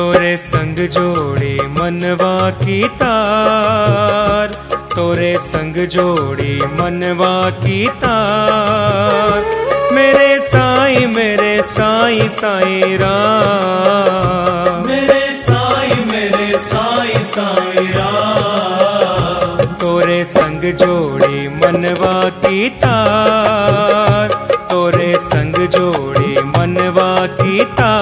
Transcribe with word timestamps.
संग 0.00 0.88
जोड़ी 0.88 1.54
मनवा 1.54 2.50
की 2.50 2.88
तार। 2.88 4.76
तोरे 4.96 5.38
संग 5.38 5.74
जोड़ी 5.74 6.62
मनवा 6.62 7.50
की 7.50 7.88
तार। 7.88 9.44
मेरे 9.92 10.40
साई 10.40 11.06
मेरे 11.06 11.62
साई 11.62 12.28
साई 12.28 12.80
राम। 12.80 14.86
मेरे 14.86 15.32
साई 15.32 16.04
मेरे 16.04 16.58
साई 16.58 17.08
साई 17.08 17.86
राम। 17.86 19.64
तोरे 19.64 20.24
संग 20.24 20.74
जोड़ी 20.74 21.48
मनवा 21.48 22.28
की 22.28 22.68
तार। 22.68 24.46
तोरे 24.70 25.16
संग 25.20 25.68
जोड़ी 25.68 26.42
मनवा 26.42 27.26
की 27.26 27.64
तार। 27.64 27.97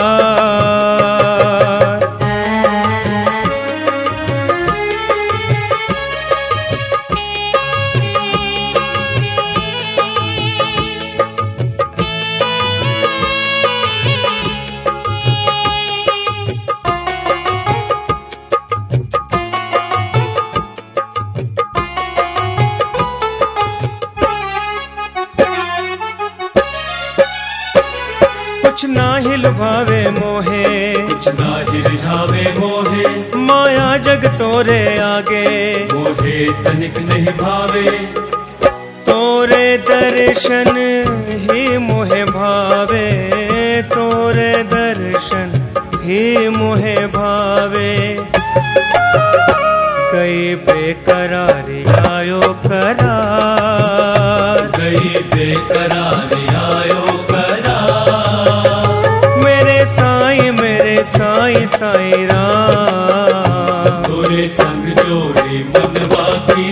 कुछ 28.67 28.85
ना 28.85 29.17
हिल 29.17 29.49
भावे 29.49 30.11
मोहे। 30.11 30.95
कुछ 30.95 31.29
ना 31.29 31.65
हिरझावे 31.71 32.55
मोहे। 32.59 33.37
माया 33.37 33.97
जग 33.97 34.27
तोरे 34.27 34.99
आगे। 34.99 35.45
मोहे 35.93 36.53
तनिक 36.53 36.99
नहीं 36.99 37.27
भावे। 37.27 37.91
तोरे 39.07 39.79
दर्शन 39.79 40.77
ही 41.29 41.79
मोहे 41.79 42.25
भावे। 42.25 43.83
तोरे 43.83 44.63
दर्शन 44.63 45.53
ही 45.95 46.49
मोहे 46.49 46.97
भावे। 46.97 48.17
कई 50.13 50.55
बेकरारी 50.55 51.85
आयो 52.09 52.41
करार 52.41 54.61
गई 54.81 55.23
बेकरार 55.35 56.36
तोरे 64.09 64.49
संग 64.49 64.87
जोड़े 64.89 65.59
मन 65.65 65.95
की 66.51 66.66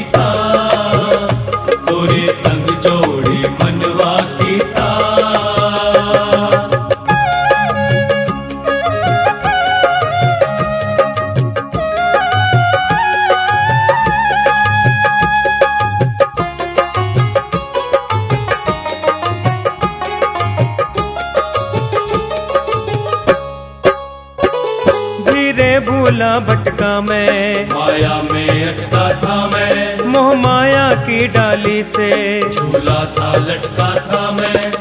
भूला 26.04 26.40
भटका 26.40 27.00
मैं। 27.00 27.66
माया 27.70 28.22
में 28.32 28.64
अटका 28.64 29.12
था 29.12 29.46
मैं। 29.46 30.04
मोह 30.04 30.34
माया 30.34 30.94
की 30.94 31.28
डाली 31.28 31.84
से। 31.84 32.40
झूला 32.50 33.04
था 33.04 33.36
लटका 33.36 33.94
था 34.00 34.30
मैं। 34.30 34.72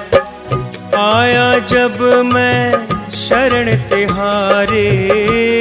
आया 0.99 1.59
जब 1.59 2.01
मैं 2.33 2.87
शरण 3.11 3.75
तिहारे 3.75 4.87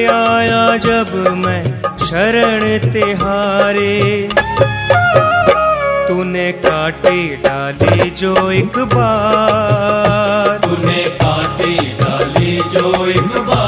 आया 0.07 0.77
जब 0.77 1.35
मैं 1.37 1.65
शरण 2.07 2.93
तिहारे। 2.93 4.29
तूने 6.09 6.53
काटी 6.53 7.37
डाली 7.37 8.11
जो 8.11 8.51
एक 8.51 8.79
बार। 8.79 10.69
तूने 10.69 11.03
काटी 11.03 11.77
डाली 11.77 12.57
जो 12.57 13.07
एक 13.07 13.47
बार। 13.47 13.62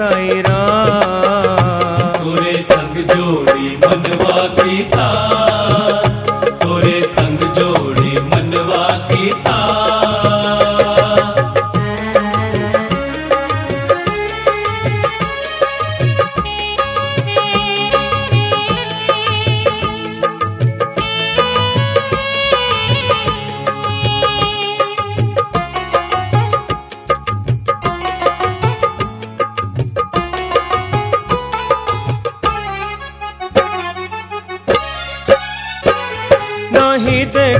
साई 0.00 0.42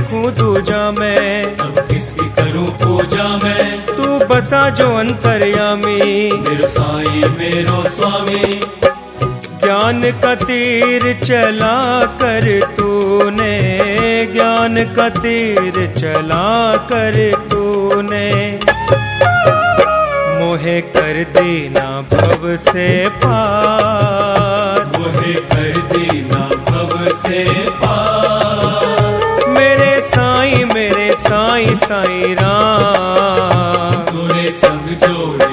देखूँ 0.01 0.31
दूजा 0.31 0.91
मैं। 0.91 1.55
अब 1.55 1.79
किसकी 1.79 2.29
करूँ 2.29 2.67
पूजा 2.67 3.37
मैं? 3.37 3.85
तू 3.85 4.25
बसा 4.25 4.69
जो 4.69 4.91
अंतर्यामी। 4.91 6.31
मेरे 6.31 6.67
साई 6.67 7.21
मेरो 7.39 7.89
स्वामी। 7.89 8.61
ज्ञान 9.63 10.01
का 10.23 10.35
तीर 10.35 11.19
चला 11.23 12.05
कर 12.05 12.73
तूने 12.77 13.53
ज्ञान 14.33 14.83
का 14.95 15.09
तीर 15.09 15.93
चला 15.97 16.77
कर 16.77 17.31
तूने। 17.51 18.59
मोहे 20.39 20.81
कर 20.81 21.23
देना 21.23 22.01
भव 22.01 22.57
से 22.57 23.09
पार। 23.09 24.99
मोहे 24.99 25.33
कर 25.33 25.81
देना 25.93 26.49
भव 26.71 27.13
से 27.15 27.45
पार। 27.69 28.20
साई 31.61 31.75
साई 31.75 32.33
राम। 32.33 34.01
तोरे 34.11 34.51
संग 34.51 34.87
जोड़ी। 34.97 35.50